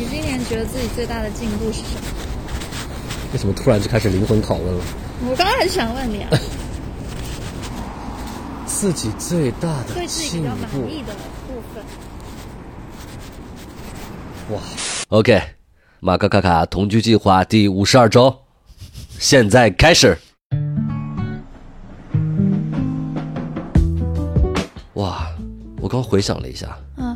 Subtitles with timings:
[0.00, 2.00] 你今年觉得自己最大的进步是什么？
[3.34, 4.82] 为什么突然就开始灵魂拷问了？
[5.28, 6.30] 我刚刚很想问你啊，
[8.64, 11.12] 自己最大的对自己比进较满步，意的
[11.46, 11.84] 部分。
[14.56, 14.62] 哇
[15.08, 15.38] ！OK，
[16.00, 18.34] 马克卡卡同居计划第五十二周，
[19.18, 20.16] 现在开始。
[24.94, 25.26] 哇！
[25.78, 27.14] 我刚回想了一下，嗯，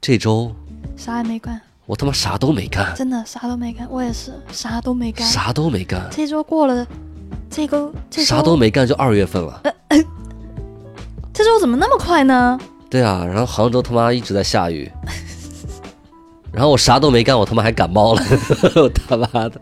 [0.00, 0.54] 这周
[0.96, 1.60] 啥也没干，
[1.92, 5.28] 我他妈啥都没干，真的啥都没干，我也是啥都没干。
[5.28, 6.86] 啥都没干，这周过了，
[7.50, 9.62] 这周这啥都没干就二月份了。
[11.34, 12.58] 这周怎么那么快呢？
[12.88, 14.90] 对啊，然后杭州他妈一直在下雨，
[16.50, 18.22] 然后我啥都没干，我他妈还感冒了，
[18.74, 19.60] 我他妈的，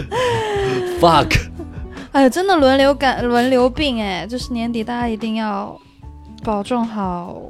[1.00, 1.40] fuck！
[2.12, 5.74] 哎呀，真的轮流感轮流病哎，就是年底大家一定要
[6.44, 7.40] 保重好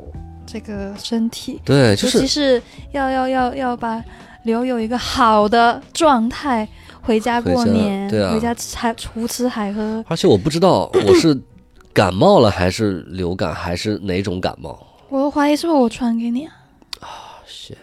[0.47, 4.03] 这个身体，对，尤就是其是要要要要把
[4.45, 6.67] 留有一个好的状态
[7.03, 10.05] 回家过年，对啊回家吃海胡吃海喝。
[10.09, 11.37] 而且我不知道 我是
[11.93, 16.53] 感冒了还是流感还是哪种感冒我怀疑是不是我传给你啊
[17.49, 17.77] ？，shit，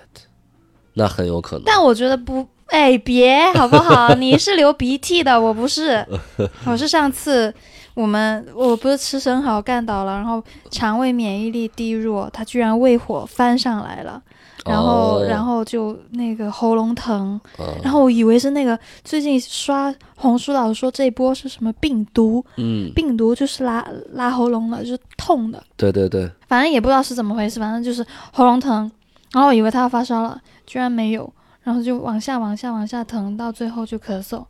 [0.94, 1.64] 那很有可能。
[1.66, 4.14] 但我觉得不，哎，别好不好？
[4.16, 6.06] 你是流鼻涕的，我不是，
[6.66, 7.54] 我是上次
[7.94, 14.22] 我们我不是吃生蚝干倒了，然后肠胃免疫力低弱，他居然胃火翻上来了，
[14.66, 17.66] 然后、哦然后就那个喉咙疼，嗯。
[17.84, 28.92] 然后我以为是那个最近刷红书老师说这波是什么病毒，嗯，病毒就是拉拉喉咙了，就是痛的，对对对，反正也不知道是怎么回事，反正就是喉咙疼，
[29.34, 34.44] 然后我以为他要发烧了，居然没有，然后就往下往下往下疼，到最后就咳嗽，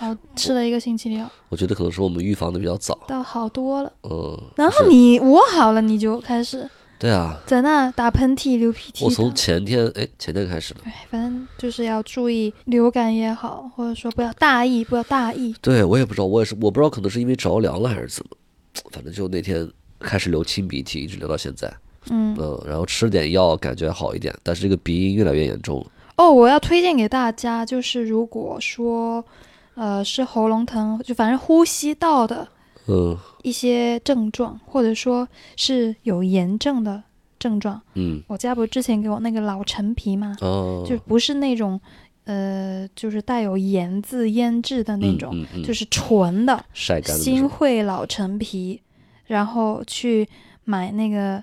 [0.00, 2.98] 然后吃了一个星期药，我觉得可能是我们预防的比较早。
[3.06, 3.92] 倒好多了。
[4.02, 9.34] 嗯，然后你我好了，你就开始对啊，在那打喷嚏、流鼻涕我从。
[9.34, 10.80] 前天哎前天开始的。
[10.84, 15.54] 哎，反正就是要注意流感也好，或者说不要大意，不要大意。
[15.60, 18.36] 对我也不知道，我也是我不知道，可能是因为着凉了还是怎么，
[18.90, 19.68] 反正就那天
[20.00, 21.72] 开始流清鼻涕，一直流到现在。
[22.10, 25.86] 嗯，嗯，然后吃点药感觉好一点，但是这个鼻音越来越严重了。
[26.16, 29.24] 哦，我要推荐给大家，就是如果说，
[29.74, 32.46] 呃，是喉咙疼，就反正呼吸道的
[32.88, 35.26] 嗯一些症状，或者说
[35.56, 37.02] 是有炎症的
[37.38, 37.80] 症状。
[37.94, 41.80] 嗯我家不是之前给我那个老陈皮嘛，哦，就不是那种，
[42.24, 47.48] 呃，就是带有盐渍腌制的那种，嗯嗯嗯就是纯的晒干的新。
[47.48, 48.80] 会老陈皮，
[49.26, 50.28] 然后去
[50.64, 51.42] 买那个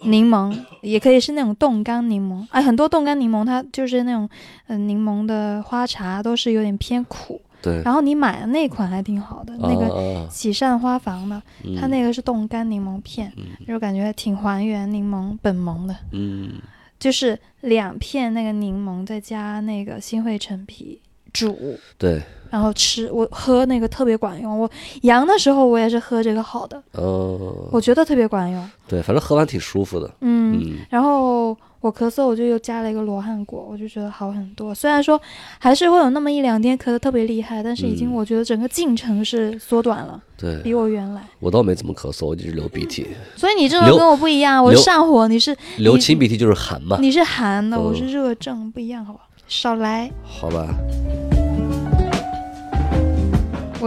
[0.00, 2.46] 柠檬，也可以是那种冻干柠檬。
[2.50, 4.28] 哎，很多冻干柠檬它就是那种，
[4.66, 7.40] 呃，柠檬的花茶都是有点偏苦。
[7.62, 11.42] 对，然后你买的那款还挺好的，那个啊喜善花房的，
[11.80, 13.32] 它嗯那个是冻干柠檬片，
[13.66, 15.96] 就感觉挺还原柠檬本萌的。
[16.12, 16.60] 嗯。
[16.98, 20.98] 就是两片那个柠檬，再加那个新会陈皮
[21.30, 22.22] 煮，对，
[22.56, 23.10] 然后吃。
[23.12, 24.58] 我喝那个特别管用。
[24.58, 24.70] 我
[25.02, 28.70] 阳的时候我也是喝这个好的，哦我觉得特别管用。
[28.88, 30.10] 对，反正喝完挺舒服的。
[30.22, 34.74] 嗯，嗯然后我咳嗽，我就又加了一个罗汉果，我就觉得好很多。
[34.74, 35.20] 虽然说
[35.58, 41.22] 还是会有那么一两天咳得特别厉害，但是已经嗯我觉得整个进程是缩短了，对，比我原来。
[41.40, 43.06] 我倒没怎么咳嗽，我一直流鼻涕，
[43.36, 49.20] 所以你这个跟我不一样，我是上火，你是流清鼻涕就是寒嘛，你是寒的，我嗯是热症，不一样，好吧？
[49.46, 50.10] 少来。
[50.24, 50.74] 好吧？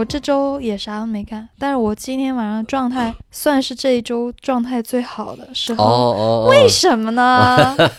[0.00, 5.84] 我这周也啥都没干，但是我今天晚上状态算是这一周状态最好的时哦候。
[5.84, 7.76] 哦为什么呢？
[7.76, 7.90] 哦，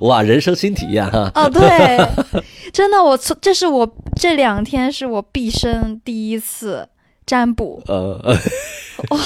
[0.08, 1.30] 哇，人生新体验哈。
[1.34, 1.98] 哦，对，
[2.72, 3.86] 真的，我从这是我
[4.18, 6.88] 这两天是我毕生第一次
[7.26, 7.82] 占卜。
[7.86, 8.18] 呃，
[9.10, 9.20] 哇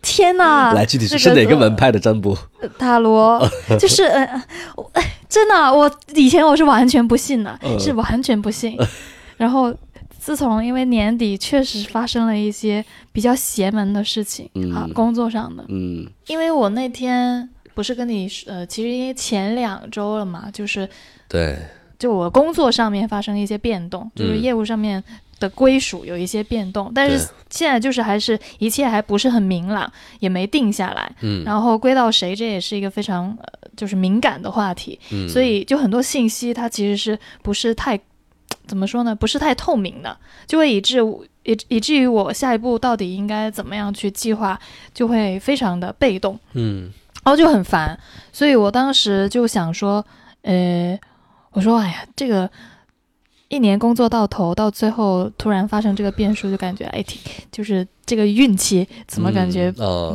[0.00, 0.70] 天哪！
[0.72, 1.90] 来，具体是是哪个门派？
[1.90, 2.38] 的占卜？
[2.78, 3.44] 塔罗
[3.80, 4.44] 就是，呃，
[5.28, 8.78] 真的，我以前我是完全不信的，嗯是完全不信。
[9.36, 9.74] 然后
[10.20, 15.64] 自从因为年底确实发生了一些比较邪门的事情、嗯啊，工作上的。
[15.68, 20.86] 嗯因为我那天不是跟你说呃，其实因为前两周了嘛，就是
[21.26, 21.58] 对，
[21.98, 25.02] 就我工作上面发生一些变动，就是嗯业务上面
[25.38, 31.10] 的归属有一些变动，但是现在就是还是一切还不是很明朗，也没定下来。
[31.22, 37.98] 嗯然后归到谁，这也是一个非常呃就是敏感的话题，嗯，所以就很多信息它其实是不是太
[38.70, 39.12] 怎么说呢？
[39.12, 40.98] 不是太透明的，就会以致
[41.42, 44.56] 以以至于我下一步到底应该怎么样去计划，
[44.94, 46.38] 就会非常的被动。
[46.52, 46.92] 嗯
[47.24, 47.98] 然后就很烦，
[48.32, 50.04] 所以我当时就想说，
[50.42, 50.98] 呃，
[51.52, 52.48] 我说，哎呀，这个
[53.48, 57.20] 一年工作到头，到最后突然发生这个变数，就感觉哎，挺
[57.52, 59.70] 就是这个运气怎么感觉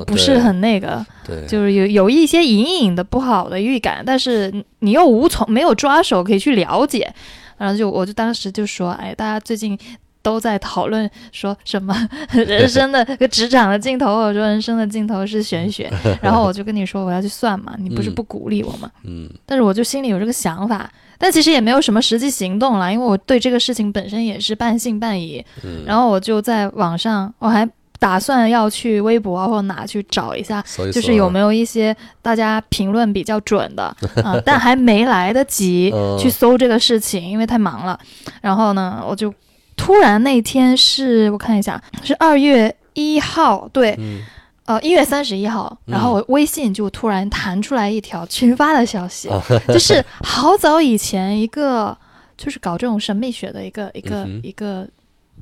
[0.07, 7.13] 不是很那个，对，就是有有一些隐隐的不好的预感，但是你又无从没有抓手可以去了解，
[7.57, 9.77] 然后就我就当时就说，哎，大家最近。
[10.25, 11.95] 都在讨论说什么
[12.33, 15.87] 人生的个职场的尽头，或者说人生的尽头是玄学。
[16.19, 18.89] 然后我就跟你说我要去算嘛，你不是不鼓励我吗？
[19.03, 25.45] 嗯但是我就心里有这个想法，但其实也没有什么实际行动啦，因为我对这个事情本身也是半信半疑。
[25.63, 27.69] 嗯，然后我就在网上，我还
[28.05, 30.63] 打算要去微博啊或者哪去找一下，
[30.93, 33.85] 就是有没有一些大家评论比较准的
[34.23, 36.15] 啊、 但还没来得及嗯。
[36.19, 37.99] 去搜这个事情，因为太忙了。
[38.41, 39.33] 然后呢，我就
[39.75, 44.21] 突然那天是我看一下，是二月一号，对，嗯。
[44.65, 49.41] 呃，一月三十一号，然后我微信就突然弹出来一条群发的消息，哦。
[49.69, 51.97] 就是好早以前一个
[52.37, 54.87] 就是搞这种神秘学的一个一个、嗯一个，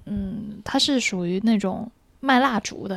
[0.05, 1.89] 嗯，它是属于那种
[2.23, 2.95] 卖蜡烛的，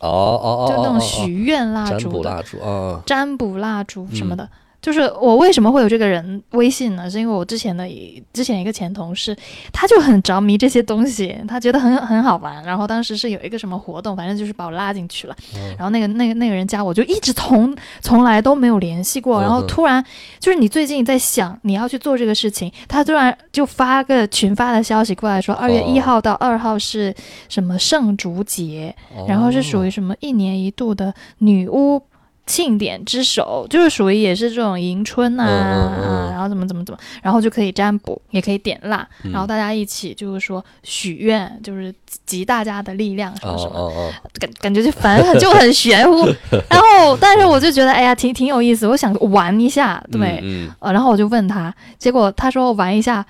[0.00, 4.48] 哦哦哦，就那种哦许愿蜡烛的，卜蜡烛啊，占卜蜡烛什嗯么的。
[4.84, 7.08] 就是我为什么会有这个人微信呢？
[7.08, 9.34] 是因为我之前的一之前一个前同事，
[9.72, 12.62] 他就很着迷这些东西，他觉得很很好玩。
[12.64, 15.34] 然后当时是有一个什么活动，反正就是把我拉进去了。
[15.56, 19.40] 嗯然后那个那个那个人加我，就一直从从来都没有联系过。
[19.40, 20.04] 嗯然后突然
[20.38, 27.14] 就是你最近在想你要去做这个事情，他突然就发个群发的消息过来说，二月一号到二号是
[27.48, 32.02] 什么圣烛节，哦然后是属于什么一年一度的女巫
[32.46, 41.94] 庆典之首，就是属于也是这种迎春啊，嗯嗯嗯啊然后怎么怎么怎么，然后就可以占卜，也可以点蜡，嗯然后大家一起就是说许愿，就是
[42.26, 46.26] 集大家的力量什哦么什么，哦哦，感感觉就反正就很玄乎。
[46.68, 53.24] 然后，但是我就觉得哎呀，挺挺有意思，我想玩一下，对，嗯呃，然后我就问他，结果他说玩一下。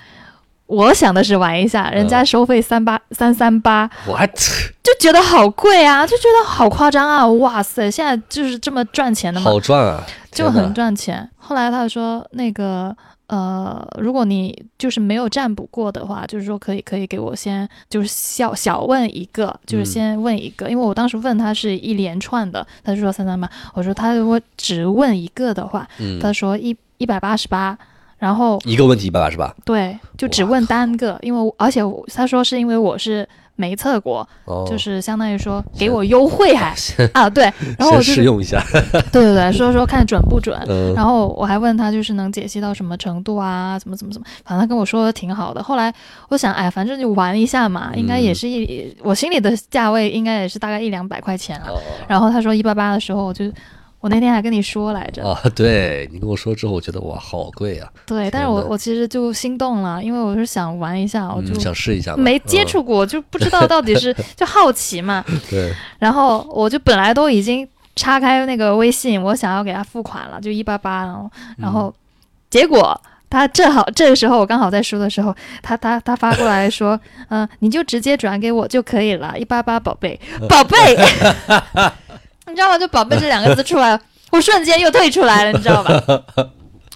[0.66, 7.26] 我想的是玩一下，人家收费三八三三八，我还就觉得好贵啊，就觉得好夸张啊！
[7.26, 9.44] 哇塞，现在就是这么赚钱的吗？
[9.44, 10.02] 好赚啊，
[10.32, 11.28] 就很赚钱。
[11.36, 12.96] 后来他说那个
[13.26, 27.76] 呃，如果你就是没有占卜过的话，就是说可以可以给我先就是小小问一个，就是嗯先问一个，因为我当时问他是一连串的，他就说三三八，我说他如果只问一个的话，嗯，他说一一百八十八。
[28.24, 31.82] 然后一个问题一百八十八，对，就只问单个，因为而且
[32.14, 36.74] 他说是因为我是没测过，哦，就是相当于说给我优惠还
[37.12, 37.44] 啊 对，
[37.78, 38.64] 然后我就先试用一下，
[39.12, 40.58] 对对对，说说看准不准。
[40.66, 43.78] 嗯，然后我还问他，就是能解析到什么程度啊？
[43.78, 44.26] 怎么怎么怎么？
[44.42, 45.62] 反正他跟我说的挺好的。
[45.62, 45.92] 后来
[46.30, 51.66] 我想，哎，反正就玩一下嘛，应该也是一，我心里的价位应该也是大概一两百块钱了。
[51.68, 51.78] 哦
[52.08, 53.44] 然后他说一八八的时候，我就
[54.04, 65.24] 我那天还跟你说来着，啊，对你跟我说之后，我觉得哇，好贵啊，对，但是我我其实就心动了，因为我是想玩一下，我就嗯想试一下，没接嗯，触过，就不知道到底是 就好奇嘛。
[65.48, 67.66] 对， 然后我就本来都已经
[67.96, 71.94] 插开那个微信，我想要给他付款了，就一八八，然后然后、嗯
[72.50, 80.96] 结果他正好这个时候我刚好在输的时候，他他他发过来 说，嗯、你就直接转给我就可以了，一八八宝贝，宝贝，
[82.48, 82.78] 你知道吗？
[82.78, 83.98] 就宝贝这两个字出来，
[84.30, 86.02] 我瞬间又退出来了，你知道吧？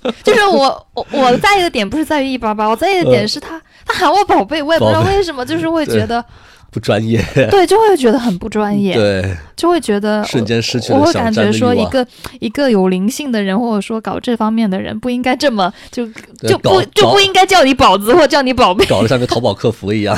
[0.23, 6.25] 就是我我我在意的点不是在于一八八，我在意的点是他他喊我宝贝，我也不知道为什么，就是会觉得
[6.71, 8.95] 不专业，对，就会觉得很不专业。
[8.95, 12.07] 对，就会觉得瞬间失去了我会感觉说一个
[12.39, 16.07] 一个有灵性的人，或者说搞这方面的人，不应该这么就
[16.47, 18.87] 就不就不应该叫你宝子或叫你宝贝。
[18.87, 20.17] 搞得像个淘宝客服一样，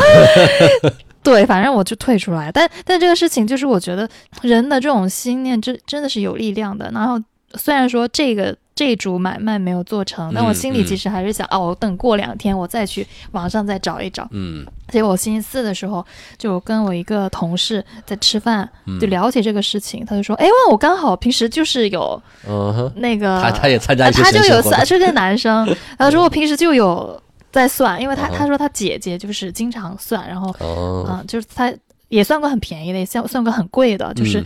[1.23, 2.51] 对，反正我就退出来。
[2.51, 4.09] 但但这个事情就是我觉得
[4.43, 6.91] 人的这种心念真真的是有力量的。
[6.93, 7.21] 然后
[7.55, 14.27] 虽然说这个这组买卖没有做成，但我心里其实还是想，哦，我等过两天我再去网上再找一找。
[14.31, 16.05] 嗯结果我星期四的时候
[16.37, 31.73] 就跟我一个同事在吃饭，嗯就聊起这个事情，他就说：“哎，问我刚好平时就是有嗯，那个，他他也参加一些啊他就有是个男生， 他说我平时就有在算，因为他他说他姐姐就是经常算，然后哦，嗯，就是他
[32.09, 34.45] 也算过很便宜的，也算算过很贵的，就是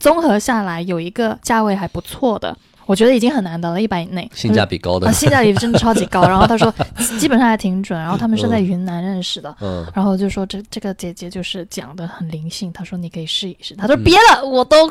[0.00, 2.56] 综合下来有一个价位还不错的，
[2.86, 6.22] 我觉得已经很难得了，一百以内，性价比高的啊，，性价比真的超级高。
[6.28, 6.72] 然后他说
[7.18, 9.54] 基本上还挺准，然后他们是在云南认识的。
[9.60, 13.74] 嗯，然后就说这这个姐姐就是讲的很灵性，他说你可以试一试。
[13.76, 14.90] 他说嗯别的我都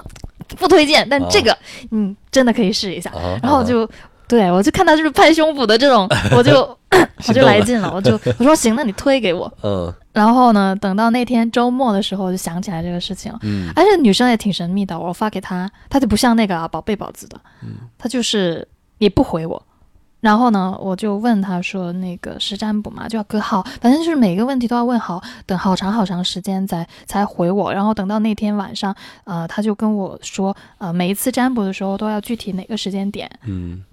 [0.57, 1.57] 不推荐，但这个
[1.89, 3.09] 你真的可以试一下。
[3.11, 3.89] 啊然后就
[4.31, 6.77] 对我就看他就是拍胸脯的这种，我就
[7.27, 9.51] 我就来劲了，我就我说行，那你推给我。
[9.61, 13.39] 嗯然后呢，等到那天周末的时候，我就想起来这个事情了。
[13.43, 18.65] 嗯而且女生也挺神秘的，我发给她，她就不像那个啊宝贝宝子的，嗯她就是
[18.97, 19.61] 也不回我，
[20.19, 27.73] 然后呢，我就问他说：“那个是占卜嘛，就要隔好，反正就是每个问题都要问好，等好长好长时间才才回我。
[27.73, 33.83] 然后等到那天晚上，呃，他就跟我说，呃，每一次占卜的时候都要具体哪个时间点，嗯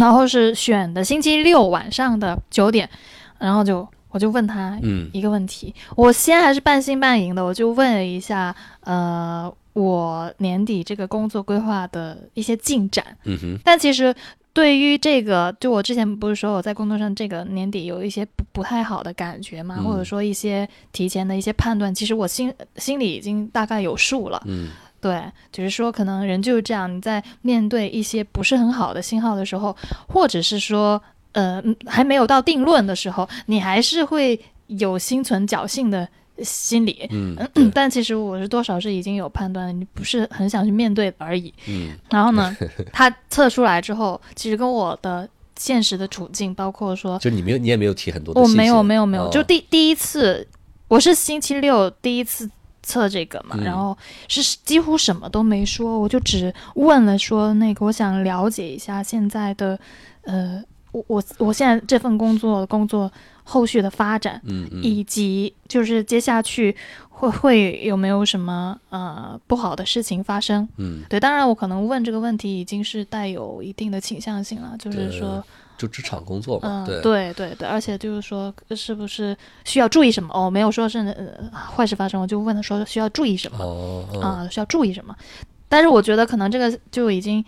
[0.00, 2.88] 然后是选的星期六晚上的九点，
[3.38, 13.04] 然后就我就问他嗯一个问题，我先还是半信半疑的，我就问了一下，呃，我年底这个工作规划的一些进展。
[13.24, 14.14] 嗯哼，但其实
[14.52, 24.42] 对于这个，就我之前不是说我在工作上这个年底有一些不不太好的感觉嘛，嗯或者说一些提前的一些判断，其实我心心里已经大概有数了。
[24.46, 29.74] 嗯对，只是说可能人就是这样，你在面对一些不是很好的信号的时候，
[30.06, 31.00] 或者是说
[31.32, 36.06] 呃嗯还没有到定论的时候，你还是会有心存侥幸的
[36.42, 37.06] 心理。
[37.10, 41.52] 嗯嗯， 但其实我是多少是已经有判断的，你不是很想去面对而已。
[41.66, 42.56] 嗯 然后呢，
[42.92, 50.46] 他测出来之后，其实跟我的现实的处境，包括说就你没有，你也没有提很多的我，没有没有没有，哦就第第一次，
[50.88, 52.50] 我是星期六第一次
[52.82, 53.96] 测这个嘛，嗯然后
[54.28, 59.78] 是几乎什么都没说，我就只问了说那个我想了解一下现在的，
[60.22, 63.10] 呃，我我我现在这份工作工作
[63.44, 66.74] 后续的发展，嗯嗯以及就是接下去
[67.08, 70.68] 会会有没有什么呃不好的事情发生。
[70.76, 75.44] 嗯，对，当然我可能问这个问题已经是带有一定的倾向性了，就是对说。
[75.80, 79.34] 就职场工作嘛，嗯，对对对对，而且就是说，是不是
[79.64, 80.28] 需要注意什么？
[80.34, 83.64] 哦，没有说是呃坏事发生，我就问他说需要注意什么
[84.20, 85.16] 啊、需要注意什么？
[85.70, 87.42] 但是我觉得可能这个就已经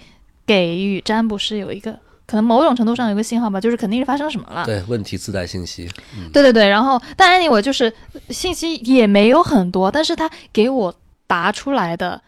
[0.47, 1.93] 给予占卜师有一个
[2.25, 4.65] 可能某种程度上有一个信号吧，就是肯定是发生什么了。
[4.65, 5.87] 对，问题自带信息，
[6.17, 7.93] 嗯对对对，然后但 anyway 就是
[8.31, 10.95] 信息也没有很多，但是他给我
[11.27, 12.23] 答出来的，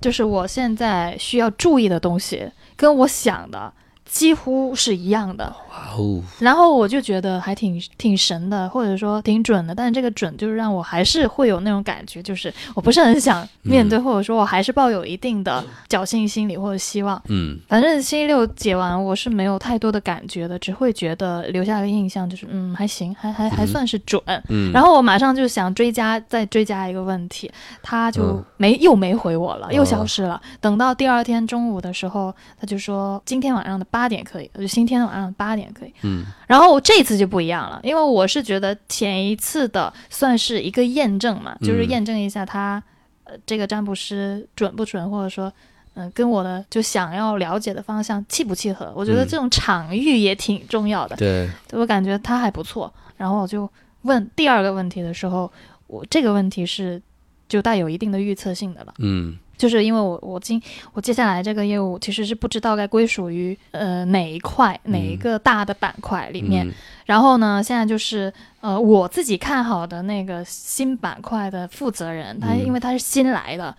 [0.00, 3.70] 就是我现在需要注意的东西，跟我想的
[4.04, 5.54] 几乎是一样的。
[5.74, 17.20] 哇哦，然后我就觉得还挺挺神的，或者说挺准的，但是这个准就是让我还是会有那种感觉，就是我不是很想面对，或者说我还是抱有一定的侥幸心理或者希望。
[17.28, 17.58] 嗯。
[17.68, 24.22] 反正星期六解完我是没有太多的感觉的，只会觉得留下个印象，就是嗯还行，还还还算是准。
[24.48, 27.50] 嗯，然后我马上就想追加，再追加一个问题，
[27.82, 28.44] 他就嗯。
[28.56, 30.40] 没、又没回我了，又哦消失了。
[30.60, 35.92] 等到第二天中午的时候，他就说今天晚上的八点可以，就星期天晚上的八点可以。
[36.02, 42.82] 嗯然后这次就不一样了，因为我是觉得前一次的算是一个验证嘛，就是嗯验证一下他
[43.24, 45.52] 呃这个占卜师准不准，或者说。
[45.96, 48.92] 嗯，跟我的就想要了解的方向契不契合？
[48.96, 51.14] 我觉得嗯这种场域也挺重要的。
[51.14, 52.92] 对，我感觉他还不错。
[53.16, 53.70] 然后我就
[54.02, 55.48] 问第二个问题的时候，
[55.86, 57.00] 我这个问题是
[57.48, 60.60] 就带有一定的预测性的了，嗯就是因为我我今
[60.92, 66.66] 我接下来这个业务其实是不知道该归属于呃哪一块哪一个大的板块里面。
[66.66, 66.72] 嗯
[67.04, 68.32] 然后呢，现在就是
[68.62, 73.76] 呃我自己看好的那个新板块的负责人，他嗯因为他是新来的。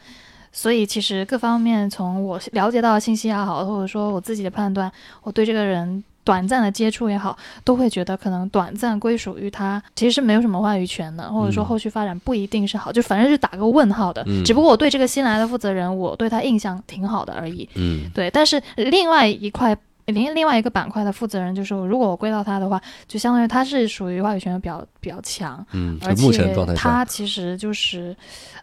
[0.52, 4.90] 所以其实各方面从我了解到的信息也好，或者说我自己的判断，
[5.24, 14.22] 我对这个人短暂的接触也好，都会觉得可能短暂归属于他，其实是没有什么话语权的，或者说嗯后续发展不一定是好，就反正是打个问号的。
[14.28, 17.70] 嗯只不过我对这个新来的负责人，我对他印象挺好的而已。
[17.76, 19.78] 嗯对，但是另外一块。
[20.08, 28.16] 另另外一个板块的负责人就是，如果我归到他的话，就相当于他是属于话语权比较比较强，嗯，而且他其实就是，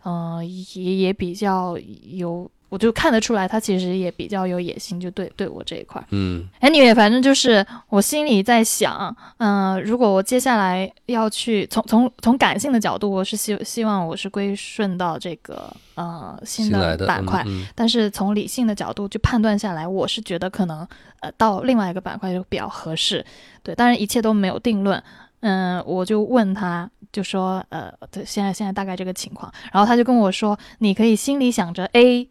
[0.05, 0.39] 嗯、
[0.77, 6.03] 也也比较有，我就看得出来，他其实也比较有野心，就对对我这一块。
[6.09, 20.89] 嗯 anyway，反正就是我心里在想，嗯、如果我接下来要去从从从感性的角度，我是希希望我是归顺到这个呃新的板块，嗯但是从理性的角度去判断下来，我是觉得可能
[21.21, 23.23] 呃到另外一个板块就比较合适。
[23.63, 25.03] 对，当然一切都没有定论。
[25.41, 32.29] 嗯，我就问他，就说呃，对，现在现在大概这个情况，然后他就跟我说，你可以心里想着 A，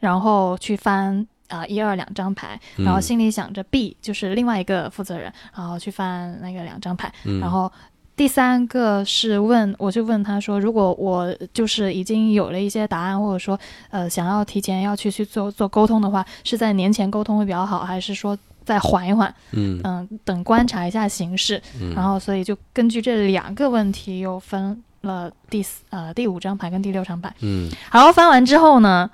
[0.00, 2.84] 然后去翻啊一二两张牌，嗯。
[2.84, 7.38] 然后心里想着 B，就是另外一个负责人，然后去翻那个两张牌，嗯。
[7.38, 7.70] 然后
[8.16, 13.58] 第三个是问，我就问他说，如果我就是已经有了一些答案，或者说
[13.90, 19.80] 呃想要提前要去去做做沟通的话，是在年前沟通会比较好，还是说再缓一缓，嗯。
[19.84, 27.70] 嗯、等观察一下形势，嗯，然后所以就根据这两个问题又分了第四呃第五张牌跟第六张牌，嗯。
[27.92, 29.10] 然后翻完之后呢。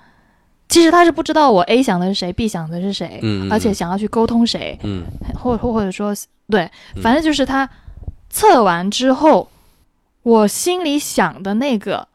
[0.76, 5.04] 其实他是不知道我 A 想的是谁，B 想的是谁，嗯嗯而且想要去沟通谁，嗯。
[5.34, 6.14] 或或或者说
[6.50, 7.02] 对，嗯。
[7.02, 7.66] 反正就是他
[8.28, 9.48] 测完之后，
[10.22, 12.06] 我心里想的那个，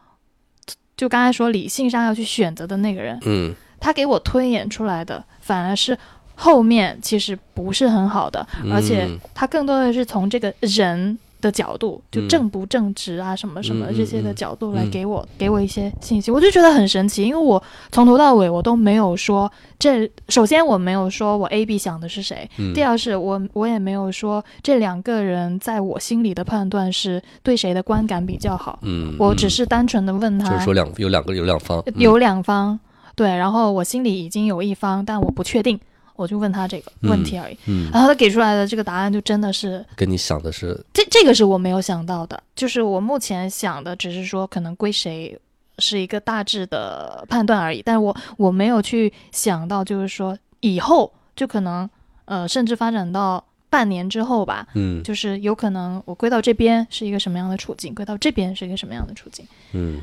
[0.95, 3.51] 就刚才说理性上要去选择的那个人，嗯。
[3.79, 5.97] 他给我推演出来的反而是
[6.35, 12.29] 后面其实不是很好的，而且嗯他更多的是从这个人的角度，就嗯。
[12.29, 14.35] 正不正直啊，什么什么这些的嗯。
[14.35, 14.89] 角度来嗯。
[14.91, 22.73] 给我、给我一些信息，我就觉得很神奇，因为我从头到尾我都没有说这，首先我没有说我 A B 想的是谁，嗯。
[22.73, 32.79] 第二是我我也没有说这两个人在我心里的判断是对谁的观感比较好，嗯，我只嗯是单纯的问他，就是说两有两个有两方，嗯有两方，
[33.15, 35.79] 对，然后我心里已经有一方，但我不确定，
[36.15, 37.57] 我就问他这个问题而已。
[37.67, 45.37] 嗯，然后他给出来的这个答案就真的是，跟你想的是这这个是我没有想到的，就是我目前想的只是说可能归谁
[45.79, 51.89] 是一个大致的判断而已，但是我我没有去想到就是说以后就可能
[52.25, 59.45] 呃甚至发展到半年之后吧，嗯就是有可能我归到这边是一个什么样的处境，归到这边是一个什么样的处境。
[59.71, 60.01] 嗯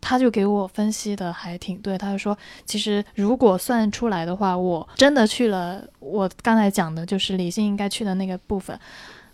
[0.00, 8.78] 他就给我分析的还挺对，他就说，其实如果算出来的话，我真的去了我刚才讲的，就是理性应该去的那个部分，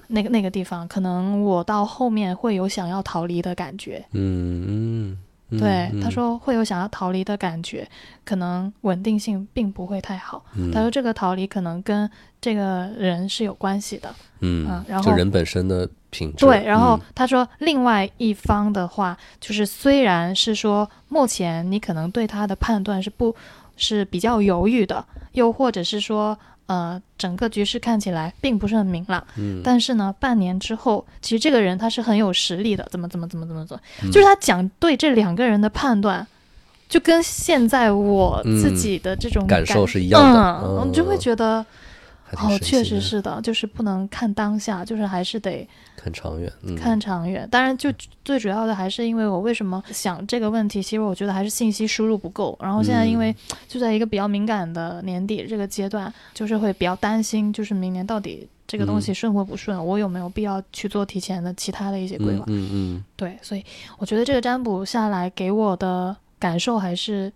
[0.08, 4.04] 那个那个地方，可能我到后面会有想要逃离的感觉。
[4.12, 5.16] 嗯，
[5.50, 7.88] 嗯对，嗯他说会有想要逃离的感觉，
[8.24, 10.44] 可能稳定性并不会太好。
[10.56, 12.08] 嗯他说这个逃离可能跟
[12.40, 14.12] 这个人是有关系的。
[14.40, 23.34] 嗯嗯然后就人本身的品质，对，然后嗯他说，另外一方的话，就是虽然是说目前你可能对他的判断是不
[23.76, 29.61] 是比较犹豫的，又或者是说，呃，整个局势看起来并不是很明朗，嗯。
[29.64, 34.11] 但是呢，半年之后，其实这个人他是很有实力的，怎么怎么怎么怎么怎么，嗯。
[34.11, 36.26] 就是他讲对这两个人的判断。
[36.88, 40.40] 就跟现在我自己的这种嗯感受是一样的。
[40.62, 40.88] 嗯，嗯。
[40.88, 41.66] 你就会觉得
[42.26, 45.66] 还挺哦，确实是的，就是不能看当下，就是还是得
[45.97, 47.49] 看长远，嗯看长远。
[47.49, 47.88] 当然，就
[48.25, 52.59] 最主要的还是因为我为什么想这个问题，其实我觉得还是信息输入不够。
[52.61, 53.35] 然后现在因为
[53.68, 62.45] 就在一个比较敏感的年底这个阶段，就是会比较担心，就是明年到底这个东西顺或不顺，我有没有必要去做提前的其他的一些规嗯划？
[62.49, 63.64] 嗯嗯对，所以
[63.99, 67.33] 我觉得这个占卜下来给我的感受还是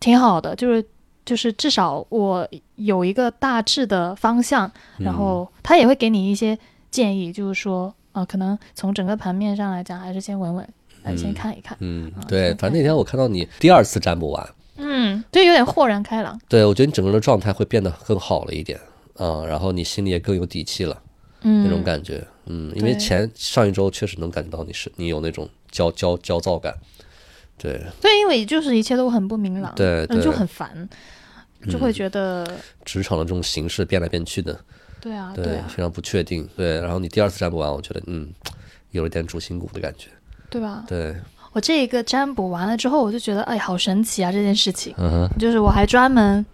[0.00, 0.84] 挺好的，就是。
[1.26, 4.66] 就是至少我有一个大致的方向，
[4.98, 6.58] 嗯，然后他也会给你一些
[6.90, 10.68] 建议，就是说，呃，可能从整个盘面上来讲，还是先稳稳，
[11.02, 11.76] 来，先嗯看一看。
[11.80, 16.40] 嗯啊，对，反正那天我看到你第二次占卜完，嗯，对有点豁然开朗。
[16.48, 18.78] 对我觉得你整个人的状态会变得更好了一点，
[19.16, 21.02] 啊，然后你心里也更有底气了，
[21.42, 26.72] 嗯，那种感觉，嗯，因为前上一周确实能感觉到你是你有那种焦焦焦躁感，
[27.58, 27.82] 对。
[28.00, 30.88] 对，因为就是一切都很不明朗，对就很烦，
[31.70, 32.46] 就会觉得，
[32.84, 34.58] 职场的这种形式变来变去的，
[35.00, 38.28] 对啊，对，啊，非常不确定，对，然后你第二次占卜完，我觉得嗯，
[38.90, 40.08] 有一点主心骨的感觉，
[40.50, 40.84] 对吧？
[40.86, 41.14] 对，
[41.52, 44.30] 我这一个占卜完了之后，我就觉得，哎，好神奇啊！
[44.30, 44.94] 这件事情，
[45.38, 46.44] 就是我还专门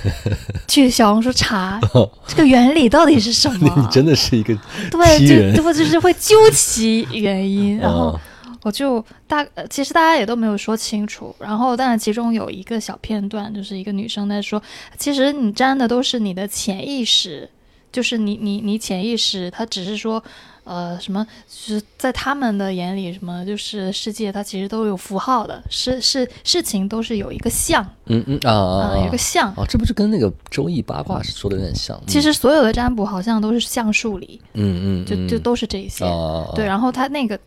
[0.68, 1.80] 去小红书查
[2.28, 3.72] 这个原理到底是什么。
[3.80, 4.54] 你真的是一个
[4.90, 8.20] 对，就对就是会究其原因，然后哦
[8.64, 11.32] 我就大，呃其实大家也都没有说清楚。
[11.38, 14.60] 然后，但是其中有一个小片段，就是一个女生在说，
[14.96, 17.48] 其实你沾的都是你的潜意识，
[17.92, 20.22] 就是你你你潜意识，它只是说，
[20.64, 29.52] 呃，什么，就是在他们的眼里，什么就是世界，它其实都有符号的，事事事情都是有一个像嗯嗯啊啊有一个像。
[29.56, 32.00] 哦，这不是跟那个周易八卦说的有点像？
[32.06, 36.04] 其实所有的占卜好像都是像数理，嗯，嗯嗯，就就都是这些。
[36.06, 37.38] 啊，对，然后它那个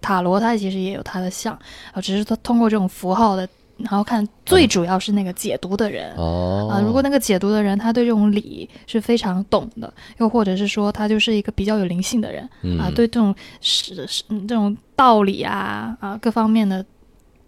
[0.00, 1.58] 塔罗，它其实也有它的像，
[1.92, 6.14] 啊，只是它通过这种符号的，然后看最主要是那个解读的人。
[6.16, 6.68] 哦。
[6.70, 12.94] 啊，如果那个解读的人他对这种理是非常懂的，又或者是说他就是一个比较有灵性的人、啊，嗯。
[12.94, 16.84] 对这种是是嗯这种道理啊啊各方面的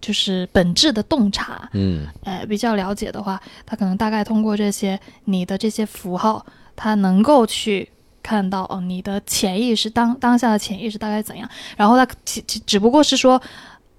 [0.00, 2.06] 就是本质的洞察，嗯。
[2.24, 7.88] 呃比较了解的话，他可能大概通过这些你的这些符号，他能够去
[8.22, 13.40] 看到哦你的潜意识当当下的潜意识大概怎样，然后它其其只不过是说。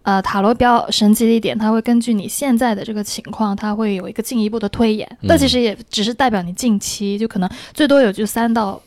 [0.03, 5.07] 呃，塔罗比较神奇的一点，它会根据你现在的这个情况，它会有一个进一步的推演。
[5.21, 8.81] 嗯但其实也只是代表你近期，就可能最多有就三到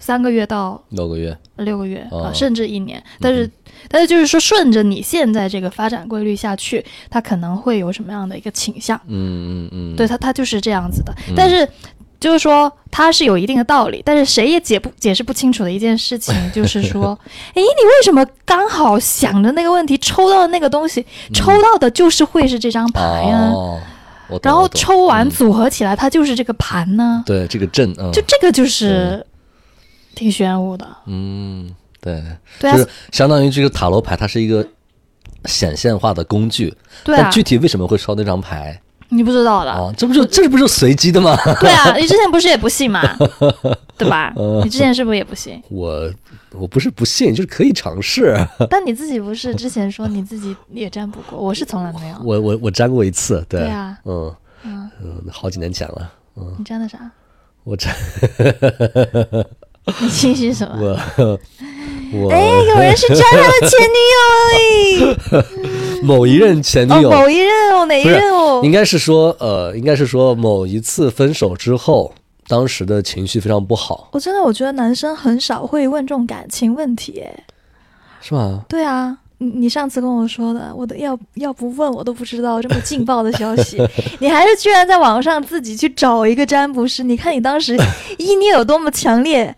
[0.00, 3.00] 三个月到六个月，六个月啊、哦呃甚至一年。
[3.20, 3.48] 但是，
[3.88, 9.00] 但是就是说，顺着你现在这个发展规律下去，它可能会有什么样的一个倾向？
[9.06, 11.14] 嗯嗯嗯，对，它它就是这样子的。
[11.28, 11.68] 嗯但是
[12.26, 17.16] 就是说，它是有一定的道理，但是谁也解不解释不清楚的一件事情， 就是说，
[17.54, 23.52] 诶，你为什么刚好想着那个问题，抽到的那个东西，抽到的就是会是这张牌啊？
[23.52, 25.30] 嗯哦，然后抽完嗯。
[25.30, 27.22] 组合起来，它就是这个盘呢？
[27.24, 29.24] 对这个阵，嗯，就这个就是
[30.16, 30.84] 挺玄武的。
[31.06, 32.20] 嗯，对，
[32.58, 34.66] 对啊就，是相当于这个塔罗牌，它是一个
[35.44, 39.70] 显现化的工具，对具体为什么会抽那张牌，你不知道的。
[39.70, 41.36] 啊，这不就这不就随机的吗？
[41.60, 43.02] 对啊，你之前不是也不信吗，
[43.96, 44.32] 对吧？
[44.64, 45.62] 你之前是不是也不信？
[45.70, 46.10] 我
[46.52, 48.36] 我不是不信，就是可以尝试。
[48.70, 52.16] 但你自己不是之前说你自己也占卜过，我是从来没有。
[52.24, 56.98] 我我我占过一次，对，对啊嗯嗯，嗯，好几年前了，嗯，你占的啥？
[57.64, 57.92] 我占
[60.00, 60.76] 你信息什么？
[61.18, 61.38] 我
[62.12, 65.75] 我哎，有人是占他的前女友哎。
[66.02, 68.60] 某一任前女哦，友，某一任哦，哪一任哦？
[68.64, 72.12] 应该是说呃，应该是说某一次分手之后，
[72.48, 77.44] 当时的情绪非常不好，我真的我觉得男生很少会问这种感情问题，哎，
[78.20, 78.64] 是吗？
[78.68, 79.18] 对啊。
[79.38, 83.76] 你你上次跟我说的，我都要要不问我都不知道这么劲爆的消息，
[84.18, 87.76] 你还是居然在网上自己去找一个占卜师，你看你当时
[88.16, 89.54] 意念有多么强烈，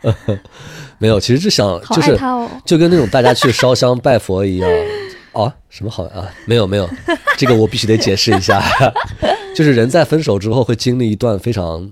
[0.99, 2.19] 没有，其实是想好就是。
[2.65, 4.69] 就跟那种大家去烧香拜佛一样。
[5.33, 6.29] 哦，什么好啊？
[6.47, 6.89] 没有没有，
[7.37, 8.63] 这个我必须得解释一下，
[9.55, 11.91] 就是人在分手之后会经历一段非常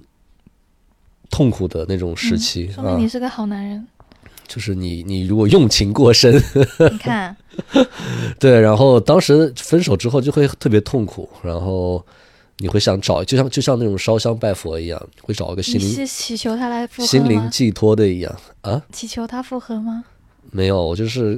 [1.30, 3.86] 痛苦的那种时期、啊说明，你是个好男人。
[4.48, 6.32] 就是你你如果用情过深，
[6.92, 7.36] 你看，
[8.38, 12.00] 对，然后当时分手之后就会特别痛苦，然后
[12.58, 17.08] 你会想找，就像就像那种烧香拜佛一样，会找一个心你灵是祈求他来复合？
[17.08, 18.80] 心灵寄托的一样啊？
[18.92, 20.04] 祈求他复合吗？
[20.52, 21.36] 没有，我就是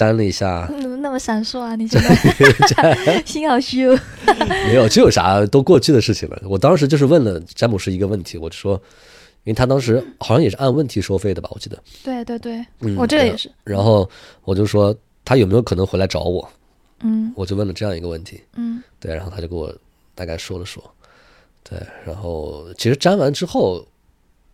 [0.00, 1.76] 沾了一下，怎么那么闪烁啊？
[1.76, 3.98] 你现在 心好虚哦。
[4.66, 6.40] 没有，这有啥都过去的事情了。
[6.46, 8.72] 我当时就是问了詹姆斯一个问题，我就说，
[9.44, 11.78] 因为他当时好像也是按问题收费的吧，我记得。
[12.02, 13.50] 对对对，嗯，我这个也是。
[13.62, 14.08] 然后
[14.44, 16.48] 我就说他有没有可能回来找我，
[17.02, 18.40] 嗯我就问了这样一个问题。
[18.56, 19.70] 嗯对，然后他就给我
[20.14, 20.82] 大概说了说，
[21.62, 23.86] 对，然后其实粘完之后，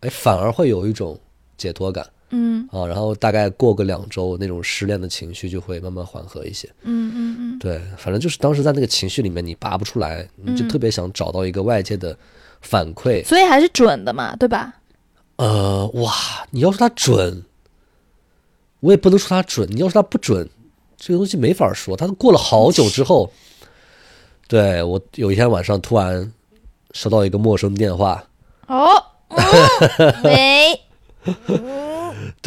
[0.01, 1.17] 哎，反而会有一种
[1.55, 6.67] 解脱感嗯啊，然后大概过个两周，那种失恋的情绪就会慢慢缓和一些。
[6.81, 12.17] 嗯嗯嗯，对，反正就是当时在那个情绪里面，你拔不出来，你就嗯特别想找到一个外界的
[12.61, 13.23] 反馈。
[13.25, 14.73] 所以还是准的嘛，对吧？
[15.37, 16.13] 呃，哇，
[16.51, 17.43] 你要说它准，
[18.79, 20.49] 我也不能说它准；你要说它不准，
[20.97, 21.95] 这个东西没法说。
[21.95, 23.31] 它过了好久之后，
[24.47, 26.33] 对我有一天晚上突然
[26.91, 28.23] 收到一个陌生电话，
[28.67, 28.91] 哦，
[29.29, 30.81] 嗯 喂，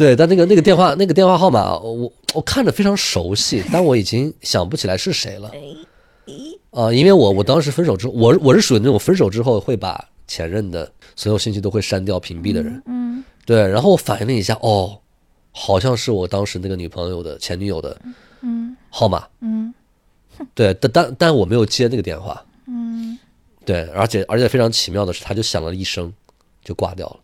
[0.01, 5.51] 对，但那个那个电话那个电话号码，我我看着非常熟悉， 但我已经想不起来是谁了。
[6.71, 12.81] 啊、因为我我当时分手之后，我我是属于那种分手之后会把前任的所有信息都会删掉屏蔽的人。
[12.87, 14.97] 嗯对，然后我反应了一下，哦，
[15.51, 17.95] 好像是我当时那个女朋友的前女友的
[18.41, 19.27] 嗯号码。
[19.41, 19.71] 嗯
[20.55, 22.43] 对，但但但我没有接那个电话。
[22.65, 23.19] 嗯
[23.63, 26.11] 对，而且而且非常奇妙的是，他就响了一声，
[26.63, 27.19] 就挂掉了。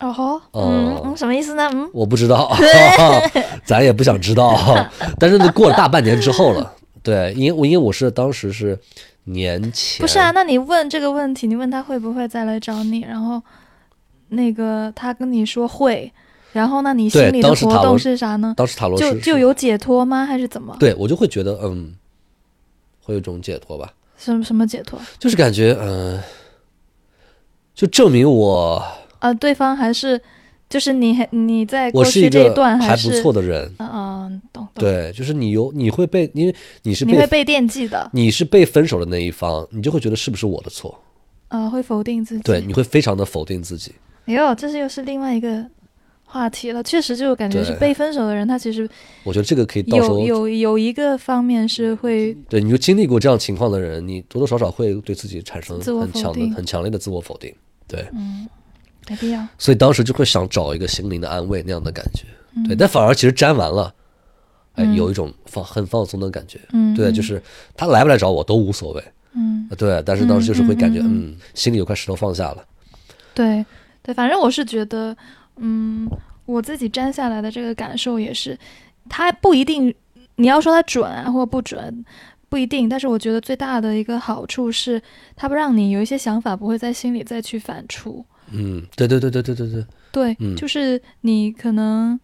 [0.00, 1.68] 哦吼，哦嗯嗯，什么意思呢？
[1.72, 2.50] 嗯，我不知道，
[3.64, 4.56] 咱也不想知道。
[5.18, 8.78] 但是那过了大半年之后了，对，因为我因为我是当时是
[9.24, 13.42] 年前，不是啊，那你问这个问题，你问他会不会再来找你，然后
[14.28, 16.10] 那个他跟你说会，
[16.52, 18.54] 然后那你心里的活动是啥呢？
[18.56, 20.24] 当时塔罗就就有解脱吗？
[20.24, 20.76] 还是怎么？
[20.78, 21.94] 对我就会觉得嗯，
[23.02, 24.98] 会有一种解脱吧，什么什么解脱？
[25.18, 26.20] 就是感觉嗯、
[27.74, 28.82] 就证明我
[29.20, 30.20] 呃，对方还是
[30.68, 33.70] 就是你还你在过去这一段还是错的人。
[33.78, 34.84] 嗯嗯，懂懂。
[34.84, 40.98] 对，就是你有你会被，因为你是被你会被惦记的，你是被分手的那一方，你就会觉得是不是我的错？
[41.48, 42.42] 呃，会否定自己。
[42.42, 43.94] 对，你会非常的否定自己。
[44.26, 45.64] 哎呦，这是又是另外一个
[46.24, 46.82] 话题了。
[46.82, 48.86] 确实，就感觉是被分手的人，他其实
[49.24, 57.50] 我觉得这个可以到时候有有有一个方面是会对，你就经历过这样情况的人，你多多少少会对自己产生很强的、很强烈的自我否定。
[57.86, 58.06] 对，
[59.08, 59.46] 没必要。
[59.58, 62.24] 所以当时就会想找一个心灵的安慰那样的感觉。
[62.54, 63.94] 嗯对，但反而其实粘完了，
[64.74, 66.60] 哎，有一种放很放松的感觉。
[66.72, 67.42] 嗯，对，就是
[67.76, 69.04] 他来不来找我都无所谓。
[69.32, 72.64] 嗯，对，但是当时就是会感觉，嗯心里有块石头放下了。
[73.34, 73.64] 对
[74.02, 75.16] 对，反正我是觉得，
[75.56, 76.10] 嗯，
[76.46, 78.58] 我自己粘下来的这个感受也是，
[79.08, 79.94] 它不一定
[80.36, 82.04] 你要说它准啊或不准。
[82.50, 85.00] 不一定，但是我觉得最大的一个好处是，
[85.36, 88.24] 它不让你有一些想法不会在心里再去反刍。
[88.52, 90.56] 嗯，对对对对对对对，对，嗯。
[90.56, 92.18] 就是你可能，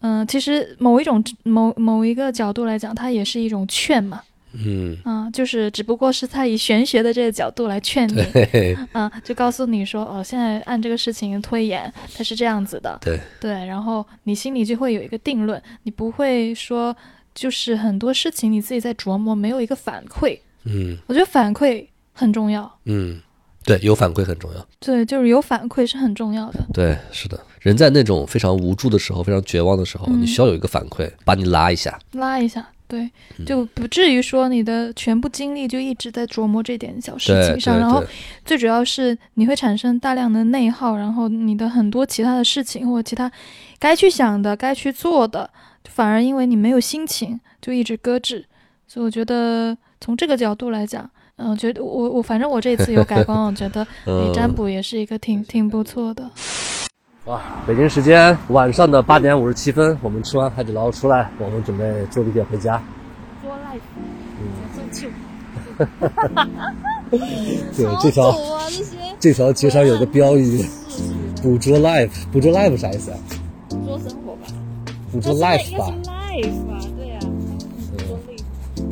[0.00, 4.20] 嗯、其实某一种某某一个角度来讲，它也是一种劝嘛，
[4.52, 8.76] 嗯，啊、就是只不过是他以玄学的这个角度来劝你， 对。
[8.92, 13.20] 啊、就告诉你说，哦，现在按这个事情推演，它是这样子的，对。
[13.40, 16.96] 对，然后你心里就会有一个定论，你不会说
[17.34, 20.96] 就是很多事情你自己在琢磨，没有一个反馈，嗯。
[21.06, 23.20] 我觉得反馈很重要，嗯，
[23.68, 24.66] 对，有反馈很重要。
[24.80, 31.98] 对，就是有反馈是很重要的，对，是的，人在那种非常无助的时候、非常绝望的时候，嗯你需要有一个反馈，把你拉一下。
[32.12, 38.02] 拉一下，对，嗯就不至于说你的全部精力就一直在琢磨这点小事情上，然后
[38.46, 43.30] 最主要是你会产生大量的内耗，然后你的很多其他的事情或者其他
[43.78, 45.50] 该去想的、该去做的，
[45.90, 48.46] 反而因为你没有心情，就一直搁置。
[48.86, 56.28] 所以我觉得从这个角度来讲，嗯，觉得我我反正我这次有改观，我觉得你 占卜也是一个挺挺不错的。
[57.26, 62.82] 哇，北京时间晚上的八点五十七分，我们吃完海底捞出来，我们准备坐地铁回家。
[63.40, 63.80] 做 life，
[67.76, 68.66] 对，这条啊
[69.20, 70.64] 这条街上有个标语，
[71.40, 73.18] 捕捉 life，捕捉 life 啥意思啊？
[73.70, 74.48] 捉生活吧，
[75.12, 77.20] 捕捉 life 吧，life 吧，对呀、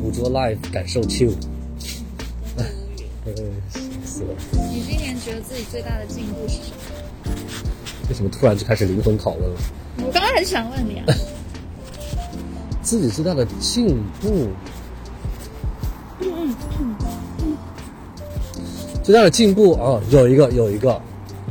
[0.01, 1.33] 捕捉 life，感受 chill。
[4.71, 6.77] 你今年觉得自己最大的进步是什么？
[8.09, 9.59] 为什么突然就开始灵魂拷问了？
[10.05, 11.05] 我刚刚还是想问你啊，
[12.81, 14.47] 自己最大的进步，
[19.03, 21.01] 最大的进步啊，有一个有一个，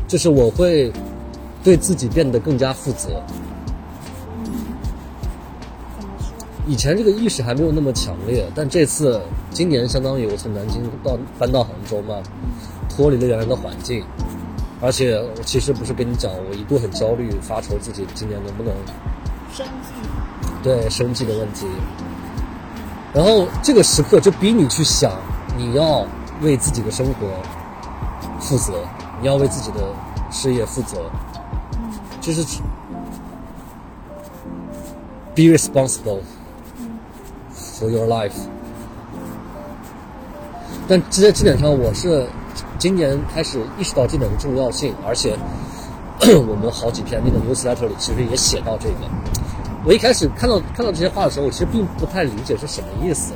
[0.09, 0.91] 就是我会
[1.63, 3.23] 对自己变得更加负责。
[6.67, 12.17] 以前这个意识还没有那么强烈，但这次今年相当于我从南京到搬到杭州嘛，
[12.89, 14.05] 脱离了原来的环境，
[14.81, 18.75] 而且我其实不是跟你讲，我一度很焦虑，发愁自己今年能不能
[19.53, 20.09] 生计，
[20.65, 21.67] 对生计的问题。
[23.15, 25.13] 然后这个时刻就逼你去想，
[25.57, 26.05] 你要
[26.43, 27.29] 为自己的生活
[28.41, 28.73] 负责，
[29.21, 29.79] 你要为自己的
[30.33, 30.99] 事业负责，
[32.21, 32.43] 就是
[35.35, 36.19] be responsible
[37.79, 38.33] for your life。
[40.89, 42.27] 但这些基本上，我是
[42.79, 45.37] 今年开始意识到这点的重要性，而且
[46.21, 48.95] 我们好几篇那个 newsletter 里其实也写到这个。
[49.85, 53.33] 我一开始看到看到这些话的时候，我其实并不太理解是什么意思，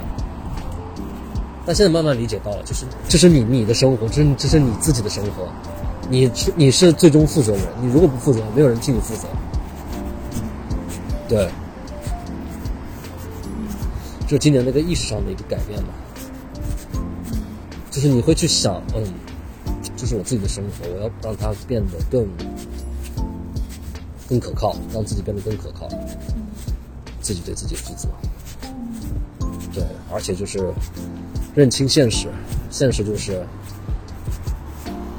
[1.66, 5.48] 但现在慢慢理解到了，就是这是你你的生活，这是这是你自己的生活，
[6.08, 9.28] 你是你是最终负责人，你如果不负责，没有人替你负责。
[11.28, 11.48] 对，
[14.30, 15.88] 就今年那个意识上的一个改变吧，
[17.90, 19.02] 就是你会去想，嗯，
[19.96, 22.24] 这是我自己的生活，我要让它变得更
[24.28, 25.88] 更可靠，让自己变得更可靠，
[27.20, 28.08] 自己对自己负责。
[29.74, 30.72] 对，而且就是
[31.56, 32.28] 认清现实，
[32.70, 33.44] 现实就是，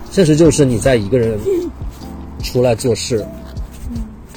[0.09, 1.37] 现实就是你在一个人
[2.41, 3.25] 出来做事，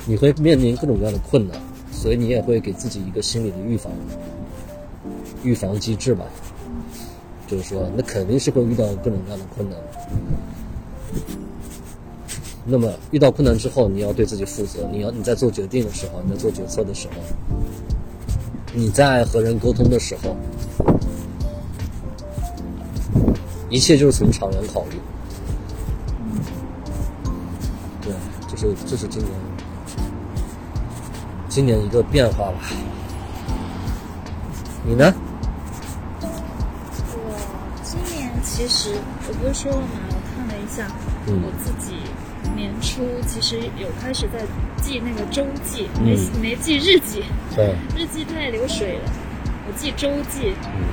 [0.05, 1.57] 你会面临各种各样的困难，
[1.93, 3.93] 所以你也会给自己一个心理的预防
[5.45, 6.25] 预防机制吧。
[7.47, 9.79] 就是说，那肯定是会遇到各种各样的困难。
[12.65, 14.89] 那么遇到困难之后，你要对自己负责。
[14.91, 17.15] 你要你在做决定的时候，你在做决策的时候，
[18.73, 20.35] 你在和人沟通的时候，
[23.69, 24.99] 一切就是从长远考虑。
[28.01, 28.15] 对，
[28.51, 29.31] 就是这是今年
[31.51, 32.55] 今年一个变化吧。
[34.87, 35.15] 你呢？
[38.55, 38.91] 其实
[39.27, 40.87] 我不是说了嘛，我看了一下，
[41.27, 41.43] 嗯。
[41.43, 41.97] 我自己
[42.55, 44.39] 年初其实有开始在
[44.81, 46.41] 记那个周记，没嗯。
[46.41, 47.25] 没记日记，
[47.57, 49.11] 对， 日记太流水了，
[49.67, 50.87] 我记周记，嗯。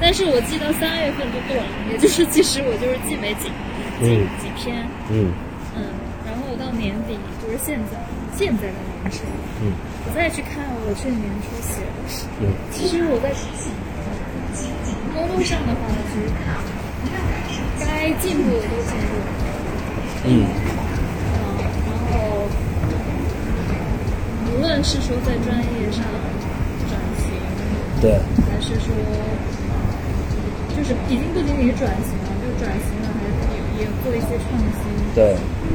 [0.00, 3.46] 但是我记到三月份就断了，也就是其实我就是记没几
[4.02, 5.30] 记嗯几篇，嗯。
[5.78, 5.86] 嗯，
[6.26, 7.94] 然后我到年底就是现在
[8.36, 9.22] 现在的年初，
[9.62, 9.70] 嗯。
[10.02, 12.50] 我再去看我去年初写的，嗯。
[12.74, 13.30] 其实我在
[15.16, 16.28] 工作上的话，其实
[17.80, 19.16] 该进步的都进步，
[20.26, 21.34] 嗯嗯，
[21.88, 22.44] 然后
[24.52, 26.04] 无论是说在专业上
[26.86, 27.32] 转型，
[28.02, 28.20] 对，
[28.52, 28.92] 还是说
[30.76, 33.24] 就是已经不仅仅是转型了，就转型了，还
[33.56, 35.34] 也也做一些创新，对，
[35.72, 35.74] 嗯，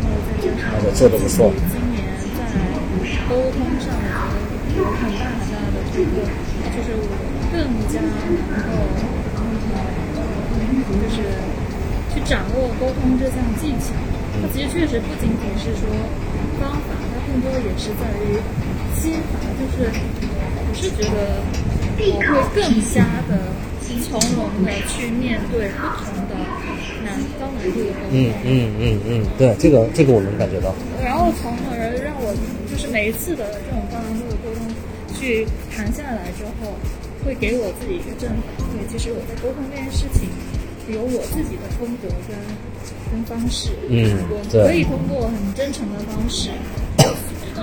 [0.00, 1.52] 然后再加上而且做得不错。
[1.68, 2.00] 今年
[2.32, 2.40] 在
[3.28, 4.00] 沟通上，我
[4.72, 6.24] 觉得有很大很大的突破，
[6.72, 7.04] 就是我
[7.54, 8.34] 更加能
[8.66, 8.66] 够，
[9.38, 11.22] 嗯，就是
[12.12, 13.94] 去掌握沟通这项技巧。
[14.42, 15.86] 它其实确实不仅仅是说
[16.58, 18.42] 方法，它更多也是在于
[18.98, 21.38] 心法，就是我是觉得
[22.10, 23.38] 我会更加的
[24.02, 26.34] 从容的去面对不同的
[27.04, 28.10] 难高难度的沟通。
[28.10, 30.74] 嗯嗯嗯嗯，对，这个这个我能感觉到。
[31.00, 32.34] 然后从而让我
[32.68, 34.66] 就是每一次的这种高难度的沟通
[35.14, 36.76] 去谈下来之后，
[37.24, 38.36] 会给我自己一个正反
[38.68, 38.84] 馈。
[38.92, 40.28] 其实我在沟通这件事情
[40.92, 42.36] 有我自己的风格跟
[43.10, 46.50] 跟方式，嗯我对可以通过很真诚的方式，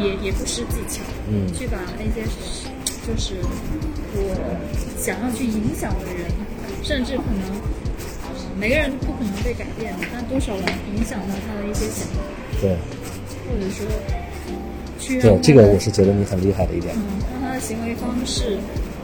[0.02, 2.26] 也也不失技巧，嗯去把那些
[3.06, 3.36] 就是
[4.17, 4.34] 我
[4.98, 6.26] 想要去影响的人，
[6.82, 7.62] 甚至可能
[8.58, 10.65] 每个人不可能被改变，但多少能
[10.98, 12.24] 影响到他的一些想法，
[12.60, 12.76] 对
[13.46, 13.86] 或者说
[15.22, 16.96] 对，这个我是觉得你很厉害的一点。
[16.96, 17.04] 嗯，
[17.62, 18.58] 行为方式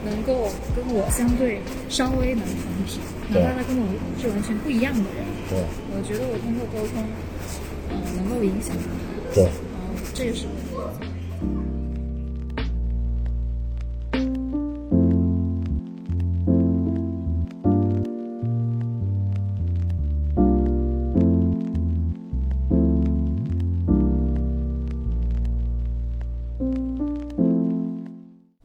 [0.04, 3.86] 能够跟我相对稍微能同频，哪怕他跟我
[4.20, 5.58] 是完全不一样的人，对。
[5.94, 7.04] 我觉得我通过沟通，
[7.90, 8.84] 嗯、能够影响到
[9.30, 10.92] 他，对，嗯、这也是我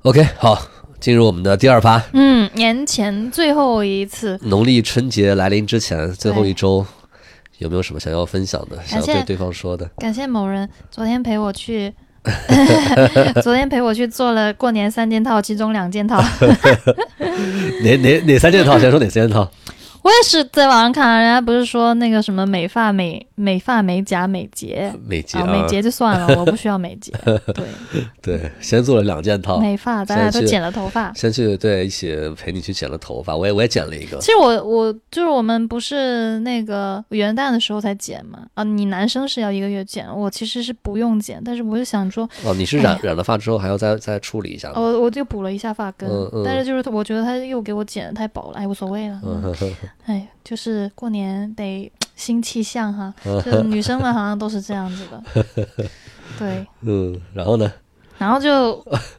[0.03, 0.61] OK，好，
[0.99, 2.03] 进入我们的第二趴。
[2.13, 6.85] 嗯，年前最后一次，农历春节来临之前，最后一周，
[7.59, 9.89] 有没有什么想要分享的，想要谢对对方说的？
[9.99, 11.95] 感谢某人昨天陪我去，
[13.45, 16.21] 昨天陪我去做了过年三件套，其中两件套，
[17.85, 18.77] 哪哪哪三件套？
[18.81, 19.49] 先说哪三件套？
[20.03, 24.93] 我也是在网上看，人家不是说那个什么美发美美发美甲美睫。
[24.93, 27.13] 啊，美睫啊，美睫就算了， 我不需要美睫。
[27.25, 27.65] 对，
[28.21, 31.13] 对，先做了两件套，美发，咱俩都剪了头发。
[31.15, 38.41] 先去对一起陪你去剪了头发，我也我也剪了一个其，实我我就是我们不是那个元旦的时候才剪嘛？
[38.55, 44.81] 啊，你男生是要一个月剪，我其实是不用剪，但是我就想说，哦，你是染染了发之后还要再再处理一下吗？
[44.81, 49.21] 我我就补了一下发根，嗯嗯但是就是我觉得他又给我剪的太薄了，哎，无所谓了。
[50.07, 55.45] 哎，就是过年得 新气象哈， 嗯就女生们好像都是这样子的。
[56.39, 57.71] 对，嗯，然后呢？
[58.19, 58.75] 然后就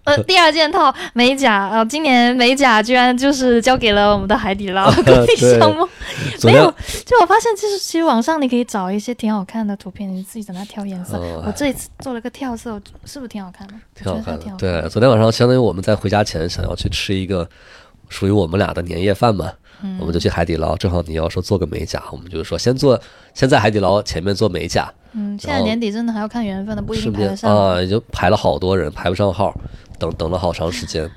[0.05, 5.85] 呃第二件套美甲啊、呃今年美甲居然就是交给了我们的海底捞公益项目。
[6.43, 6.73] 没有，
[7.05, 11.17] 就我发现，其实其实网上你可以找一些挺好看的图片，你自己在那挑颜色。
[11.17, 13.73] 哦我这一次做了个跳色，是不是挺好看的？
[13.93, 14.51] 挺好看的我觉得挺。
[14.53, 17.49] 好看对，昨天晚上相当于我们在回家前想要去吃一个
[18.07, 19.51] 属于我们俩的年夜饭嘛，
[19.83, 22.99] 嗯我们就去海底捞，正好你要说做个美甲，我们就是说先做，
[23.33, 27.55] 先在海底捞前面做美甲，嗯，现在年底真的还要看缘分的，不一定排得上。
[27.55, 29.53] 啊，也就排了好多人，排不上号，
[29.99, 31.09] 等等了好长时间。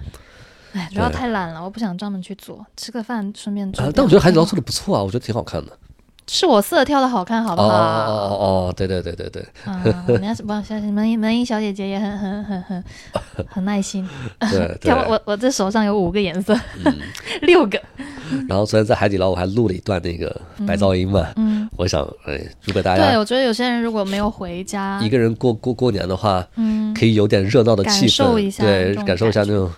[0.72, 3.90] 哎，主要太懒了，我不想专门去做，吃个饭顺便做啊。
[3.94, 5.72] 但我觉得海底捞做的不错啊，我觉得挺好看的。
[6.28, 7.68] 是我色挑的好看，好不好？
[7.68, 12.84] 哦哦哦哦哦，对对对对对，啊，人家是不，小门门英小姐姐也很很很很
[13.48, 14.04] 很耐心。
[14.50, 16.52] 对对挑我我这手上有五个颜色，
[16.84, 16.98] 嗯
[17.42, 17.80] 六个。
[18.48, 20.34] 然后昨天在海底捞我还录了一段那个
[20.66, 29.70] 白噪音嘛，嗯，我想，哎，如果大家对，我觉得有些人如果没有回家一，个人过过过年的话，嗯，可以有点热闹的气感受一氛，下对感受一下那种，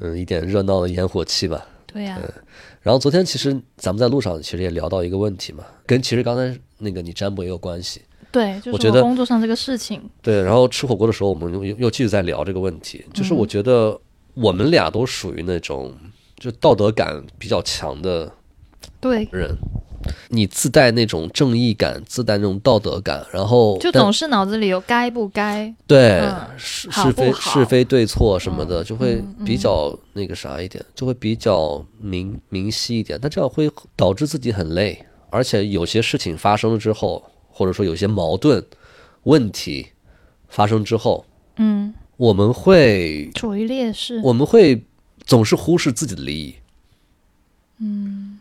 [0.00, 1.64] 嗯，一点热闹的烟火气吧。
[1.92, 2.18] 对呀、
[2.80, 8.00] 然后昨天其实咱们在路上其实也聊到一个问题嘛，跟其实刚才那个你占卜也有关系。
[8.30, 14.00] 对，就是我觉得工作上这个事情，对，然后吃火锅的时候，我们又又又继续在聊这个问题，就是我觉得
[14.32, 15.92] 我们俩都属于那种
[16.42, 18.32] 就道德感比较强的
[19.00, 19.56] 对，人，
[20.28, 29.44] 你自带那种正义感，自带那种道德感，然后就总是脑子里有该不该，对、嗯是是非是非对错什么的，嗯就会嗯。
[29.44, 33.16] 比较那个啥一点，就会比较明明晰一点。
[33.22, 38.64] 但这样会导致自己很累，而且有些事情发生了之后，或者说有些矛盾
[39.24, 39.86] 问题
[40.48, 41.24] 发生之后，
[41.56, 44.84] 嗯，我们会处于劣势，我们会
[45.24, 46.54] 总是忽视自己的利益。
[47.78, 48.38] 嗯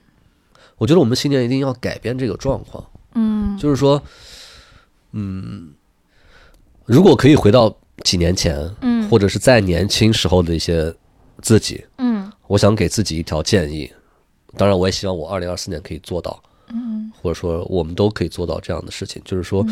[0.77, 2.83] 我觉得我们新年一定要改变这个状况。
[3.13, 4.01] 嗯就是说，
[5.11, 5.73] 嗯，
[6.85, 10.93] 如果可以回到几年前，嗯或者是在年轻时候的一些
[11.41, 13.91] 自己，嗯我想给自己一条建议。
[14.57, 19.21] 当然，我也希望我二零二四年可以做到，嗯或者说我们都可以做到这样的事情。
[19.23, 19.65] 就是说，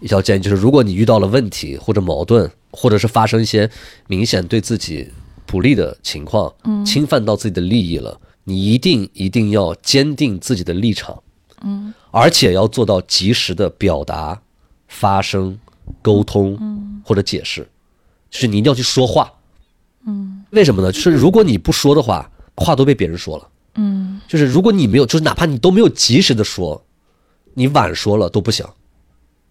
[0.00, 3.70] 一条建议就是，如果你遇到了问题或者矛盾，或者是发生一些
[4.06, 5.10] 明显对自己
[5.52, 11.22] 不利的情况，嗯侵犯到自己的利益了，你一定一定要坚定自己的立场。
[11.62, 14.40] 嗯而且要做到及时的表达、
[14.88, 15.58] 发声、
[16.00, 17.68] 沟通嗯或者解释，
[18.30, 19.30] 就是你一定要去说话。
[20.06, 20.90] 嗯为什么呢？
[20.90, 23.48] 就是如果你不说的话，话都被别人说了。
[23.74, 26.82] 嗯就是如果你没有，就是哪怕你都没有及时的说，
[27.52, 28.64] 你晚说了都不行。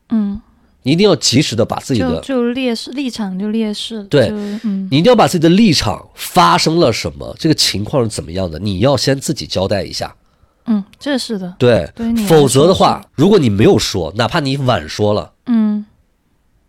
[0.10, 0.42] 嗯，
[0.84, 4.30] 你一定要及时的把自己的，就劣势立场就劣势，对
[4.64, 4.88] 嗯。
[4.92, 10.16] 你一定要把自己的立场发生了什么，这个情况是怎么样的，你要先自己交代一下。
[10.66, 15.84] 嗯，这是的，对对，否则的话，如果你没有说，哪怕你晚说了，嗯，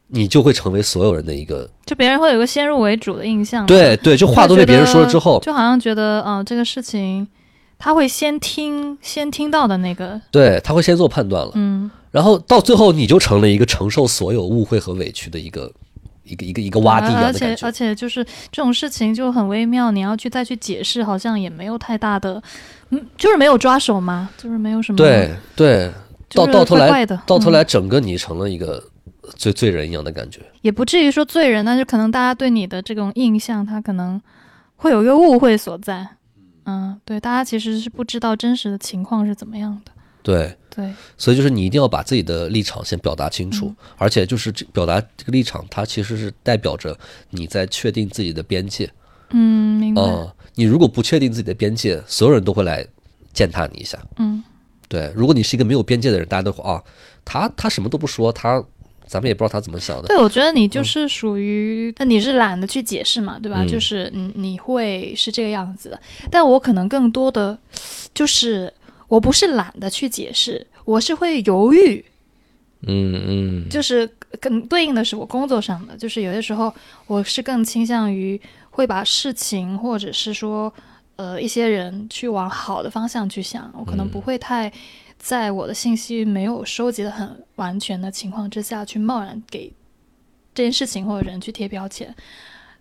[0.08, 7.28] 你就会成为所有人的一个就别人会有个先入为主的印象，对对，就话都被别人说了之后，就好像觉得，嗯、这个事情
[7.78, 15.72] 他会先听先听到的那个，对他会先做判断了，嗯然后到最后你就成了一个承受所有误会和委屈的一个
[16.22, 17.66] 一个一个一个洼地一样而且的感觉。
[17.66, 22.40] 而且就是这种事情就很微妙，你要去再去解释，好像也没有太大的，
[22.90, 25.90] 嗯，就是没有抓手嘛，就是没有什么对对，
[26.28, 28.82] 就是到到头来到头来，整个你成了一个
[29.36, 30.40] 罪罪人一样的感觉。
[30.60, 34.20] 也不至于说罪人，但是可能大家对你的这种印象，他可能
[34.76, 36.06] 会有一个误会所在。
[36.64, 39.90] 嗯，对，大家其实是不知道真实的情况是怎么样的。
[40.22, 46.98] 对，对，所以就是你一定要把自己的立场先表达清嗯楚，而且就是这表达这个立场，它其实是代表着
[47.30, 48.90] 你在确定自己的边界。
[49.30, 50.02] 嗯，明白。
[50.02, 52.86] 嗯，你如果不确定自己的边界，所有人都会来
[53.32, 53.98] 践踏你一下。
[54.16, 54.42] 嗯，
[54.88, 56.82] 对，如果你是一个没有边界的人，大家都会啊，
[57.24, 58.62] 他他什么都不说，他
[59.06, 60.08] 咱们也不知道他怎么想的。
[60.08, 63.62] 对，我觉得你就是属于，那、你是懒得去解释嘛，对吧？
[63.62, 66.00] 嗯就是你你会是这个样子的，
[66.30, 67.58] 但我可能更多的
[68.14, 68.72] 就是
[69.12, 72.02] 我不是懒得去解释，我是会犹豫，
[72.86, 74.08] 嗯嗯，就是
[74.40, 76.72] 更对应的是我工作上的，就是有些时候
[77.06, 78.40] 我是更倾向于
[78.70, 80.72] 会把事情或者是说
[81.16, 84.72] 呃一些人去往好的方向去想，我可能不会太
[85.18, 89.70] 在我的信息没有收集的很完全的情况之下去贸然给
[90.54, 92.14] 这件事情或者人去贴标签。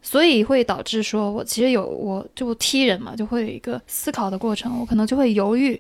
[0.02, 5.80] 所以会导致说，我其实有我就踢人嘛，就会有一个思考的过程，我可能就会犹豫，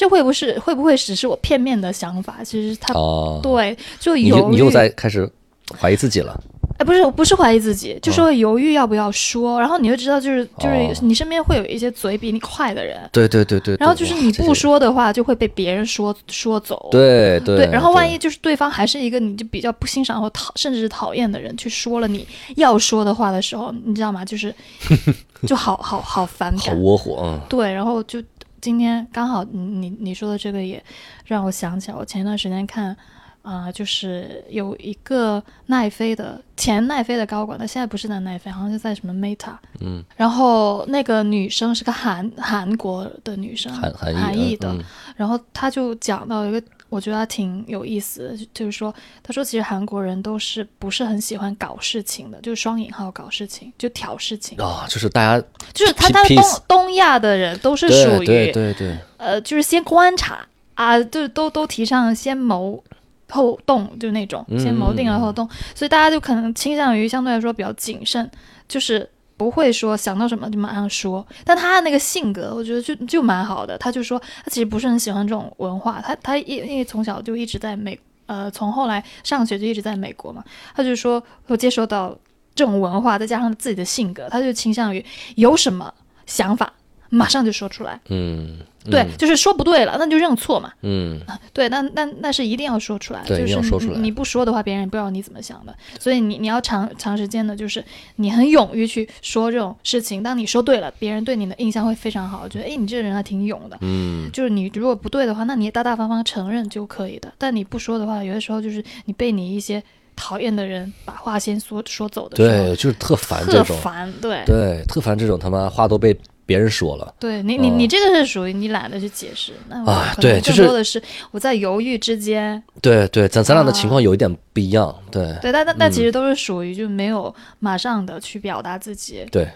[0.00, 2.38] 这会不是会不会只是我片面的想法？
[2.42, 4.40] 其实他哦，对，就你犹豫。
[4.40, 5.30] 就你又在开始
[5.78, 6.42] 怀疑自己了。
[6.78, 9.60] 哎，不是，我不是怀疑自己，就是会犹豫要不要说。
[9.60, 16.88] 然后你就知道，就是就是哦你身边会有一些嘴比你快的人，对对对对，然后就是你不说的话，就会被别人说说走。
[16.90, 22.26] 对对对，然后万一就是对方还是一个你就比较不欣赏或讨甚至是讨厌的人，去说了你
[22.56, 24.24] 要说的话的时候，你知道吗？
[24.24, 24.54] 就是
[25.46, 26.72] 就好好好反好。
[26.72, 27.40] 窝火啊！
[27.46, 28.22] 对，然后就
[28.60, 30.82] 今天刚好你你你说的这个也
[31.24, 32.96] 让我想起来，我前段时间看
[33.42, 39.54] 啊、就是有一个奈飞的前奈飞的高管，他现在不是在奈飞，好像是在什么 Meta。
[39.80, 44.84] 嗯，然后那个女生是个韩韩国的女生，韩韩韩裔的，嗯。
[45.16, 62.84] 然后他就讲到一个，我觉得他挺有意思的，就就是说，他说其实韩国人都是不是很喜欢搞事情的，就是双引号搞事情，就挑事情，啊，就是大家就是他他东东亚的人都是属对对于对对，呃，就是先观察啊，就都都提倡先谋。
[63.32, 68.28] 后动就那种，先谋定了后动，所以大家就可能倾向于相对来说比较谨慎，
[68.66, 69.08] 就是
[69.40, 71.26] 不会说想到什么就马上说。
[71.46, 73.78] 但他的那个性格，我觉得就就蛮好的。
[73.78, 82.14] 他就说他其实不是很喜欢这种文化，他他因因为从小就一直在美，呃，从后来上学就一直在美国嘛，他就说我接受到
[82.54, 85.02] 这种文化，再加上自己的性格，他就倾向于
[85.36, 85.90] 有什么
[86.26, 86.70] 想法
[87.08, 87.98] 马上就说出来。
[88.10, 90.72] 嗯，对，嗯就是说不对了，那就认错嘛。
[90.82, 91.20] 嗯，
[91.52, 95.74] 对，那那那是一定要说出来，对就是一定要说出来你你不说的话，别人也不知道你怎么想的。
[95.98, 97.84] 所以你你要长长时间的，就是
[98.16, 100.22] 你很勇于去说这种事情。
[100.22, 103.76] 当你说对了，别人对你的印象会非常好，觉得哎，你这个人还挺勇的。
[103.80, 107.32] 嗯，就是你如果不对的话，那你也大大方方承认就可以的。
[107.36, 109.82] 但你不说的话，有的时候就是你被你一些
[110.16, 114.12] 讨厌的人把话先说说走的时候，对，就是特烦这特种，烦。
[114.20, 116.16] 对对，特烦这种他妈话都被
[116.50, 117.14] 别人说了。
[117.20, 124.92] 对你，你哦你这个是属于你懒得去解释，那我啊对就是更多的是我在犹豫之间，对对，咱咱俩的情啊况有一点不一样。
[125.12, 125.32] 对。
[125.40, 129.48] 对，但但但其嗯实都是属于就没有马上的去表达自己，对，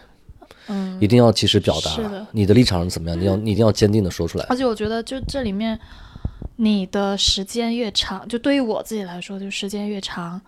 [0.69, 1.91] 嗯，一定要及时表达。
[1.91, 2.25] 是的。
[2.31, 4.47] 你的立场是怎么样，你要你一定要坚定的说出来。
[4.49, 5.77] 而且我觉得就这里面，
[6.55, 10.41] 你的时间越长，就对于我自己来说，就时间越长，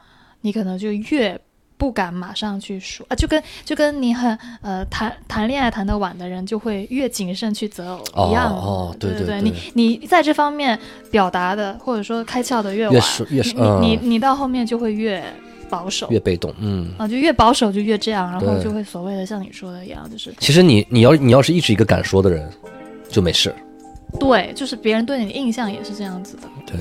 [0.42, 1.36] 你可能就越
[1.78, 8.56] 不敢马上去说啊，就跟就跟你很呃谈谈恋爱谈得晚的人，就会越谨慎去择偶一样的。
[8.56, 9.42] 哦对对对，对对
[9.74, 10.78] 你你在这方面
[11.10, 15.22] 表达的或者说开窍的越越晚，是越是你你你到后面就会越
[15.68, 16.08] 保守。
[16.10, 16.90] 越被动，嗯。
[16.96, 22.50] 啊，就越保守就越这样，然后就会所谓的像你说的一样，就是其实你你要你要是一直一个敢说的人，
[23.10, 23.54] 就没事。
[24.18, 26.76] 对，就是别人对你的印象也是这样子的，对，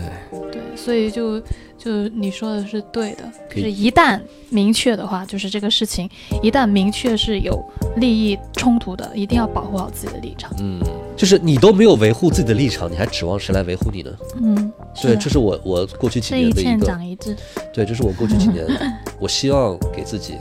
[0.52, 1.40] 对，所以就
[1.78, 4.20] 就你说的是对的，就是一旦
[4.50, 6.10] 明确的话，就是这个事情
[6.42, 7.62] 一旦明确是有
[7.98, 10.52] 利益冲突的，一定要保护好自己的立场。
[10.60, 10.80] 嗯，
[11.18, 14.12] 就是你都没有维护自己的立场，你还指望谁来维护你呢？
[14.42, 14.72] 嗯，
[15.02, 17.36] 对，这是我我过去几年的一个，长一智。
[17.74, 18.66] 对，这是我过去几年，
[19.20, 20.36] 我希望给自己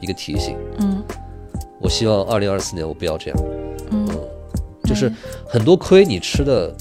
[0.00, 0.56] 一个提醒。
[0.78, 1.02] 嗯
[1.80, 3.67] 我希望二零二四年我不要这样，嗯
[4.88, 5.12] 就是
[5.46, 6.74] 很多亏你吃的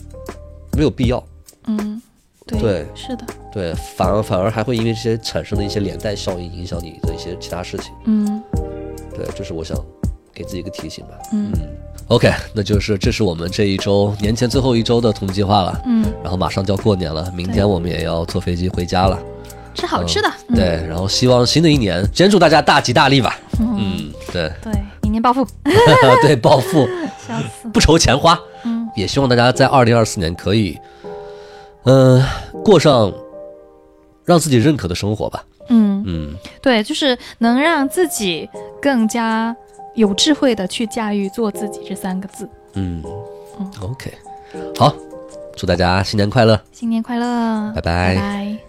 [0.78, 1.22] 没有必要，
[1.68, 2.01] 嗯，
[2.45, 2.86] 对对。
[2.95, 7.91] 是的，对，反而反而还会因为这些产生的一些连带效应影响你的一些其他事情。
[8.05, 8.41] 嗯。
[9.14, 9.76] 对，这是我想
[10.34, 11.12] 给自己一个提醒吧。
[11.34, 11.51] 嗯。
[12.08, 15.82] OK，那就是这是我们这一周年前最后一周的统计计划了。
[15.86, 19.20] 嗯，然后马上就要过年了，明天我们也要坐飞机回家了。
[19.74, 20.32] 吃好吃的。
[20.47, 20.55] 嗯。
[20.55, 23.38] 对，然后希望新的一年，先祝大家大吉大利吧。
[23.60, 25.45] 嗯，对，对，明年暴富，
[26.22, 26.88] 对，暴富，
[27.28, 27.67] 笑死。
[27.69, 28.39] 不愁钱花。
[28.63, 30.80] 嗯，也希望大家在二零二四年可以，
[31.86, 32.23] 嗯、
[32.63, 33.11] 过上
[34.25, 35.43] 让自己认可的生活吧。
[35.69, 38.49] 嗯，嗯，对，就是能让自己
[38.82, 39.55] 更加
[39.95, 42.47] 有智慧的去驾驭“做自己”这三个字。
[42.73, 43.03] 嗯
[43.82, 44.13] ，OK，
[44.78, 44.93] 好，
[45.55, 46.59] 祝大家新年快乐。
[46.71, 48.66] 新年快乐，拜拜拜拜